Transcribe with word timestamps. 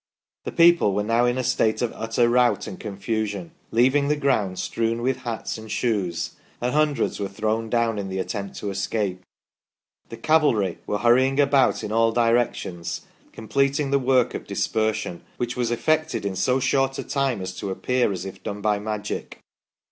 The 0.45 0.51
people 0.51 0.95
were 0.95 1.03
now 1.03 1.25
in 1.27 1.37
a 1.37 1.43
state 1.43 1.79
of 1.83 1.93
utter 1.93 2.27
rout 2.27 2.65
and 2.65 2.79
confusion, 2.79 3.51
leaving 3.69 4.07
the 4.07 4.15
ground 4.15 4.57
strewn 4.57 5.03
with 5.03 5.17
hats 5.17 5.59
and 5.59 5.71
shoes, 5.71 6.31
and 6.59 6.73
hun 6.73 6.93
dreds 6.95 7.19
were 7.19 7.27
thrown 7.29 7.69
down 7.69 7.99
in 7.99 8.09
the 8.09 8.17
attempt 8.17 8.55
to 8.57 8.71
escape. 8.71 9.21
The 10.09 10.17
cavalry 10.17 10.79
were 10.87 10.97
hurrying 10.97 11.39
about 11.39 11.83
in 11.83 11.91
all 11.91 12.11
directions 12.11 13.01
completing 13.31 13.91
the 13.91 13.99
work 13.99 14.33
of 14.33 14.47
dispersion, 14.47 15.21
which 15.37 15.55
was 15.55 15.69
effected 15.69 16.25
in 16.25 16.35
so 16.35 16.59
short 16.59 16.97
a 16.97 17.03
time 17.03 17.39
as 17.39 17.53
to 17.57 17.69
appear 17.69 18.11
as 18.11 18.25
if 18.25 18.41
done 18.41 18.59
by 18.59 18.79
magic. 18.79 19.39